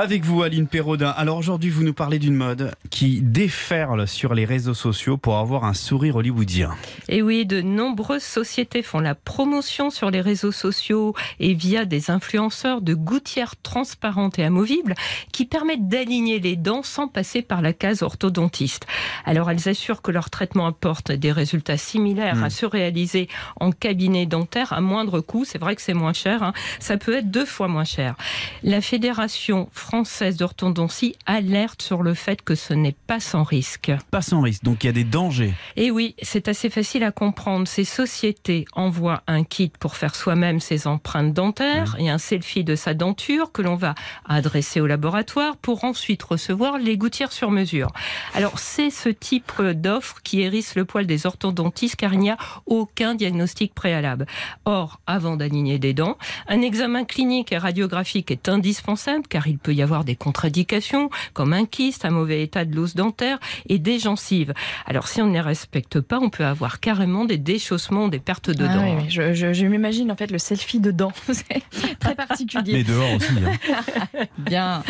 Avec 0.00 0.24
vous, 0.24 0.44
Aline 0.44 0.68
Perraudin. 0.68 1.08
Alors 1.10 1.38
aujourd'hui, 1.38 1.70
vous 1.70 1.82
nous 1.82 1.92
parlez 1.92 2.20
d'une 2.20 2.36
mode 2.36 2.72
qui 2.88 3.20
déferle 3.20 4.06
sur 4.06 4.32
les 4.32 4.44
réseaux 4.44 4.72
sociaux 4.72 5.16
pour 5.16 5.38
avoir 5.38 5.64
un 5.64 5.74
sourire 5.74 6.14
hollywoodien. 6.14 6.70
Et 7.08 7.20
oui, 7.20 7.44
de 7.44 7.60
nombreuses 7.62 8.22
sociétés 8.22 8.84
font 8.84 9.00
la 9.00 9.16
promotion 9.16 9.90
sur 9.90 10.12
les 10.12 10.20
réseaux 10.20 10.52
sociaux 10.52 11.16
et 11.40 11.52
via 11.52 11.84
des 11.84 12.12
influenceurs 12.12 12.80
de 12.80 12.94
gouttières 12.94 13.56
transparentes 13.60 14.38
et 14.38 14.44
amovibles 14.44 14.94
qui 15.32 15.46
permettent 15.46 15.88
d'aligner 15.88 16.38
les 16.38 16.54
dents 16.54 16.84
sans 16.84 17.08
passer 17.08 17.42
par 17.42 17.60
la 17.60 17.72
case 17.72 18.04
orthodontiste. 18.04 18.86
Alors 19.24 19.50
elles 19.50 19.68
assurent 19.68 20.00
que 20.00 20.12
leur 20.12 20.30
traitement 20.30 20.66
apporte 20.68 21.10
des 21.10 21.32
résultats 21.32 21.76
similaires 21.76 22.36
Hmm. 22.36 22.44
à 22.44 22.50
ceux 22.50 22.68
réalisés 22.68 23.26
en 23.58 23.72
cabinet 23.72 24.26
dentaire 24.26 24.72
à 24.72 24.80
moindre 24.80 25.18
coût. 25.18 25.44
C'est 25.44 25.58
vrai 25.58 25.74
que 25.74 25.82
c'est 25.82 25.92
moins 25.92 26.12
cher. 26.12 26.44
hein. 26.44 26.52
Ça 26.78 26.98
peut 26.98 27.16
être 27.16 27.32
deux 27.32 27.46
fois 27.46 27.66
moins 27.66 27.82
cher. 27.82 28.14
La 28.62 28.80
Fédération 28.80 29.68
française 29.72 29.87
d'orthodontie 30.36 31.16
alerte 31.24 31.80
sur 31.80 32.02
le 32.02 32.12
fait 32.14 32.42
que 32.42 32.54
ce 32.54 32.74
n'est 32.74 32.96
pas 33.06 33.20
sans 33.20 33.42
risque. 33.42 33.90
Pas 34.10 34.20
sans 34.20 34.42
risque, 34.42 34.62
donc 34.62 34.84
il 34.84 34.88
y 34.88 34.90
a 34.90 34.92
des 34.92 35.04
dangers. 35.04 35.54
Et 35.76 35.90
oui, 35.90 36.14
c'est 36.20 36.48
assez 36.48 36.68
facile 36.68 37.04
à 37.04 37.10
comprendre. 37.10 37.66
Ces 37.66 37.84
sociétés 37.84 38.66
envoient 38.74 39.22
un 39.26 39.44
kit 39.44 39.72
pour 39.80 39.96
faire 39.96 40.14
soi-même 40.14 40.60
ses 40.60 40.86
empreintes 40.86 41.32
dentaires 41.32 41.96
et 41.98 42.10
un 42.10 42.18
selfie 42.18 42.64
de 42.64 42.74
sa 42.74 42.92
denture 42.92 43.50
que 43.50 43.62
l'on 43.62 43.76
va 43.76 43.94
adresser 44.26 44.80
au 44.80 44.86
laboratoire 44.86 45.56
pour 45.56 45.84
ensuite 45.84 46.22
recevoir 46.22 46.78
les 46.78 46.98
gouttières 46.98 47.32
sur 47.32 47.50
mesure. 47.50 47.90
Alors, 48.34 48.58
c'est 48.58 48.90
ce 48.90 49.08
type 49.08 49.62
d'offre 49.62 50.16
qui 50.22 50.42
hérisse 50.42 50.74
le 50.74 50.84
poil 50.84 51.06
des 51.06 51.26
orthodontistes 51.26 51.96
car 51.96 52.12
il 52.12 52.20
n'y 52.20 52.30
a 52.30 52.36
aucun 52.66 53.14
diagnostic 53.14 53.74
préalable. 53.74 54.26
Or, 54.66 55.00
avant 55.06 55.36
d'aligner 55.36 55.78
des 55.78 55.94
dents, 55.94 56.18
un 56.46 56.60
examen 56.60 57.04
clinique 57.04 57.52
et 57.52 57.58
radiographique 57.58 58.30
est 58.30 58.48
indispensable 58.48 59.26
car 59.28 59.46
il 59.46 59.58
peut 59.58 59.67
y 59.72 59.82
avoir 59.82 60.04
des 60.04 60.16
contre-indications 60.16 61.10
comme 61.34 61.52
un 61.52 61.64
kyste, 61.64 62.04
un 62.04 62.10
mauvais 62.10 62.42
état 62.42 62.64
de 62.64 62.74
l'os 62.74 62.94
dentaire 62.94 63.38
et 63.68 63.78
des 63.78 63.98
gencives. 63.98 64.54
Alors 64.86 65.08
si 65.08 65.20
on 65.22 65.26
ne 65.26 65.32
les 65.32 65.40
respecte 65.40 66.00
pas, 66.00 66.18
on 66.20 66.30
peut 66.30 66.44
avoir 66.44 66.80
carrément 66.80 67.24
des 67.24 67.38
déchaussements, 67.38 68.08
des 68.08 68.18
pertes 68.18 68.50
de 68.50 68.64
Ah 68.68 68.74
dents. 68.76 68.96
oui, 68.98 69.04
Je, 69.08 69.32
je- 69.34 69.52
je 69.52 69.66
m'imagine 69.66 70.10
en 70.12 70.16
fait 70.16 70.30
le 70.30 70.38
selfie 70.38 70.80
dedans. 70.80 71.12
C'est 71.32 71.98
très 71.98 72.14
particulier. 72.14 72.72
Mais 72.72 72.84
dehors 72.84 73.12
aussi. 73.14 73.28
hein. 73.44 74.24
Bien. 74.38 74.82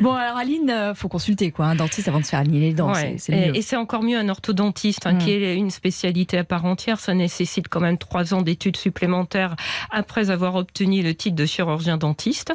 Bon, 0.00 0.12
alors 0.12 0.36
Aline, 0.36 0.70
euh, 0.70 0.94
faut 0.94 1.08
consulter 1.08 1.50
quoi, 1.50 1.66
un 1.66 1.74
dentiste 1.74 2.08
avant 2.08 2.20
de 2.20 2.24
se 2.24 2.30
faire 2.30 2.40
aligner 2.40 2.60
les 2.60 2.72
dents. 2.74 2.92
Ouais. 2.92 3.16
Et, 3.28 3.32
mieux. 3.48 3.56
et 3.56 3.62
c'est 3.62 3.76
encore 3.76 4.02
mieux 4.02 4.18
un 4.18 4.28
orthodontiste 4.28 5.06
hein, 5.06 5.16
qui 5.16 5.30
est 5.32 5.54
une 5.54 5.70
spécialité 5.70 6.38
à 6.38 6.44
part 6.44 6.64
entière. 6.64 7.00
Ça 7.00 7.14
nécessite 7.14 7.68
quand 7.68 7.80
même 7.80 7.98
trois 7.98 8.34
ans 8.34 8.42
d'études 8.42 8.76
supplémentaires 8.76 9.56
après 9.90 10.30
avoir 10.30 10.54
obtenu 10.56 11.02
le 11.02 11.14
titre 11.14 11.36
de 11.36 11.46
chirurgien 11.46 11.96
dentiste. 11.96 12.52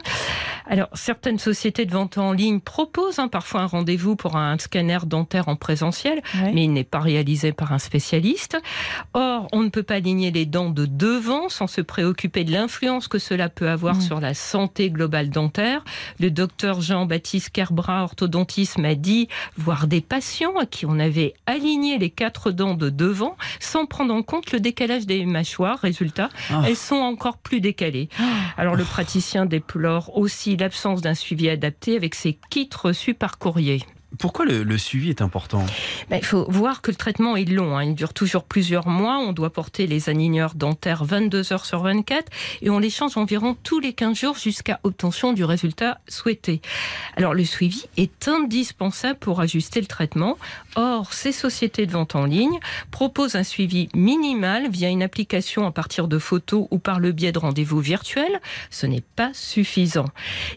Alors 0.68 0.88
certaines 0.94 1.40
sociétés 1.40 1.71
de 1.72 1.92
vente 1.92 2.18
en 2.18 2.34
ligne 2.34 2.60
proposent 2.60 3.20
hein, 3.20 3.28
parfois 3.28 3.62
un 3.62 3.66
rendez-vous 3.66 4.16
pour 4.16 4.36
un 4.36 4.58
scanner 4.58 5.00
dentaire 5.06 5.48
en 5.48 5.56
présentiel, 5.56 6.22
mais 6.54 6.66
il 6.66 6.74
n'est 6.74 6.84
pas 6.84 7.00
réalisé 7.00 7.52
par 7.54 7.72
un 7.72 7.80
spécialiste. 7.80 8.58
Or, 9.14 9.48
on 9.54 9.62
ne 9.62 9.70
peut 9.70 9.84
pas 9.84 9.96
aligner 9.96 10.32
les 10.32 10.46
dents 10.46 10.70
de 10.70 10.86
devant 10.86 11.50
sans 11.50 11.68
se 11.68 11.82
préoccuper 11.82 12.44
de 12.44 12.52
l'influence 12.52 13.08
que 13.08 13.20
cela 13.20 13.50
peut 13.50 13.70
avoir 13.70 13.96
Mm. 13.96 14.02
sur 14.02 14.20
la 14.20 14.34
santé 14.34 14.90
globale 14.90 15.30
dentaire. 15.30 15.84
Le 16.20 16.30
docteur 16.32 16.82
Jean-Baptiste 16.82 17.50
Kerbra, 17.52 18.04
orthodontiste, 18.04 18.78
m'a 18.78 18.96
dit 18.96 19.28
voir 19.58 19.88
des 19.88 20.02
patients 20.02 20.58
à 20.60 20.66
qui 20.66 20.86
on 20.86 21.00
avait 21.00 21.34
aligné 21.46 21.98
les 21.98 22.10
quatre 22.10 22.52
dents 22.52 22.74
de 22.76 22.90
devant 22.90 23.36
sans 23.60 23.86
prendre 23.86 24.14
en 24.14 24.24
compte 24.24 24.52
le 24.52 24.60
décalage 24.60 25.06
des 25.06 25.26
mâchoires. 25.26 25.80
Résultat, 25.80 26.30
Ah. 26.50 26.64
elles 26.68 26.76
sont 26.76 26.96
encore 26.96 27.38
plus 27.38 27.62
décalées. 27.62 28.10
Alors 28.58 28.76
le 28.76 28.84
praticien 28.84 29.46
déplore 29.46 30.18
aussi 30.18 30.58
l'absence 30.58 31.02
d'un 31.02 31.14
suivi 31.16 31.50
avec 31.96 32.16
ses 32.16 32.38
kits 32.50 32.70
reçus 32.74 33.14
par 33.14 33.38
courrier. 33.38 33.82
Pourquoi 34.20 34.46
le, 34.46 34.78
suivi 34.78 35.10
est 35.10 35.22
important 35.22 35.66
Ben, 36.10 36.18
il 36.18 36.26
faut 36.26 36.46
voir 36.50 36.82
que 36.82 36.92
le 36.92 36.98
traitement 36.98 37.38
est 37.38 37.46
long. 37.46 37.78
hein. 37.78 37.84
Il 37.84 37.96
dure 37.96 38.14
toujours 38.14 38.44
plusieurs 38.44 38.88
mois. 38.88 39.18
On 39.20 39.32
doit 39.32 39.52
porter 39.52 39.88
les 39.88 40.10
aligneurs 40.10 40.54
dentaires 40.54 41.06
22 41.06 41.54
heures 41.54 41.66
sur 41.66 41.82
24 41.82 42.26
et 42.62 42.70
on 42.70 42.78
les 42.78 42.90
change 42.90 43.16
environ 43.18 43.56
tous 43.64 43.80
les 43.80 43.94
15 43.94 44.18
jours 44.20 44.38
jusqu'à 44.38 44.80
obtention 44.84 45.32
du 45.34 45.44
résultat 45.46 46.00
souhaité. 46.08 46.62
Alors 47.16 47.34
le 47.34 47.46
suivi 47.46 47.86
est 47.98 48.28
indispensable 48.28 49.18
pour 49.18 49.40
ajuster 49.40 49.80
le 49.80 49.88
traitement. 49.88 50.38
Or, 50.76 51.14
ces 51.14 51.32
sociétés 51.32 51.86
de 51.86 51.92
vente 51.92 52.16
en 52.16 52.26
ligne 52.26 52.60
proposent 52.92 53.36
un 53.36 53.44
suivi 53.44 53.88
minimal 53.96 54.70
via 54.70 54.90
une 54.90 55.04
application 55.04 55.66
à 55.66 55.72
partir 55.72 56.08
de 56.08 56.20
photos 56.20 56.68
ou 56.70 56.80
par 56.80 57.00
le 57.00 57.12
biais 57.14 57.32
de 57.32 57.40
rendez-vous 57.40 57.80
virtuels. 57.80 58.42
Ce 58.70 58.86
n'est 58.86 59.04
pas 59.16 59.32
suffisant. 59.34 60.10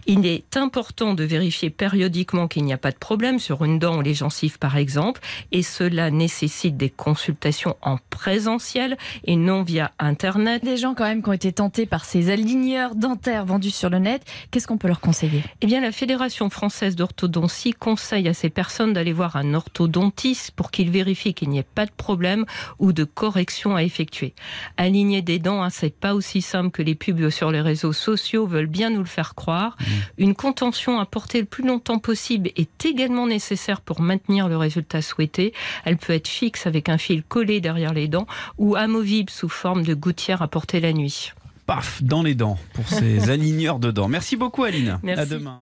Il 0.07 0.27
est 0.27 0.57
important 0.57 1.15
de 1.15 1.25
vérifier 1.25 1.71
périodiquement 1.71 2.49
qu'il 2.49 2.65
n'y 2.65 2.73
a 2.73 2.79
pas 2.79 2.91
de 2.91 2.97
problème 2.99 3.39
sur 3.45 3.65
une 3.65 3.79
dent 3.79 3.99
ou 3.99 4.03
les 4.03 4.15
gencives 4.15 4.59
par 4.59 4.77
exemple, 4.77 5.21
et 5.53 5.63
cela 5.63 6.11
nécessite 6.11 6.77
des 6.77 6.91
consultations 6.91 7.77
en 7.83 7.99
présentiel 8.11 8.97
et 9.25 9.37
non 9.37 9.63
via 9.63 9.93
Internet. 9.99 10.65
Des 10.65 10.79
gens 10.79 10.95
quand 10.95 11.05
même 11.05 11.23
qui 11.23 11.29
ont 11.29 11.35
été 11.35 11.53
tentés 11.53 11.87
par 11.87 12.05
ces 12.05 12.31
aligneurs 12.31 12.95
dentaires 12.95 13.45
vendus 13.45 13.71
sur 13.71 13.91
le 13.91 13.99
net, 13.99 14.23
qu'est-ce 14.51 14.67
qu'on 14.67 14.79
peut 14.79 14.89
leur 14.89 15.01
conseiller? 15.01 15.43
Eh 15.61 15.67
bien, 15.67 15.81
la 15.81 15.93
Fédération 15.93 16.49
française 16.49 16.97
d'orthodontie 16.97 17.73
conseille 17.73 18.29
à 18.29 18.35
ces 18.35 18.51
personnes 18.51 18.93
d'aller 18.93 19.13
voir 19.13 19.37
un 19.37 19.55
orthodontiste 19.55 20.53
pour 20.53 20.71
qu'il 20.71 20.91
vérifie 20.91 21.35
qu'il 21.35 21.51
n'y 21.51 21.59
ait 21.59 21.63
pas 21.63 21.87
de 21.87 21.93
problème 21.93 22.47
ou 22.79 22.93
de 22.93 23.05
correction 23.05 23.77
à 23.77 23.83
effectuer. 23.83 24.35
Aligner 24.77 25.23
des 25.23 25.39
dents, 25.39 25.63
hein, 25.63 25.71
c'est 25.71 25.95
pas 25.95 26.15
aussi 26.15 26.41
simple 26.41 26.71
que 26.71 26.83
les 26.83 26.95
pubs 26.95 27.29
sur 27.29 27.51
les 27.51 27.61
réseaux 27.61 27.93
sociaux 27.93 28.47
veulent 28.47 28.67
bien 28.67 28.91
nous 28.91 29.01
le 29.01 29.05
faire 29.05 29.35
croire. 29.35 29.77
Une 30.17 30.35
contention 30.35 30.99
à 30.99 31.07
porter 31.07 31.41
le 31.41 31.47
plus 31.47 31.67
longtemps 31.67 31.99
possible 31.99 32.51
est 32.57 32.87
également 32.87 33.27
nécessaire 33.35 33.81
pour 33.81 34.01
maintenir 34.01 34.49
le 34.49 34.57
résultat 34.57 35.03
souhaité. 35.03 35.53
Elle 35.85 35.97
peut 35.97 36.13
être 36.13 36.29
fixe 36.29 36.67
avec 36.67 36.89
un 36.89 36.99
fil 36.99 37.23
collé 37.23 37.61
derrière 37.61 37.93
les 37.93 38.09
dents 38.09 38.27
ou 38.59 38.77
amovible 38.77 39.31
sous 39.31 39.49
forme 39.49 39.83
de 39.83 39.95
gouttière 39.95 40.41
à 40.43 40.49
porter 40.49 40.81
la 40.81 40.93
nuit. 40.93 41.33
Paf, 41.67 42.03
dans 42.03 42.23
les 42.23 42.35
dents 42.35 42.59
pour 42.75 42.89
ces 42.89 43.31
aligneurs 43.35 43.79
de 43.79 43.91
dents. 43.91 44.09
Merci 44.09 44.37
beaucoup, 44.37 44.65
Aline. 44.65 44.99
Merci. 45.03 45.23
À 45.23 45.27
demain. 45.27 45.61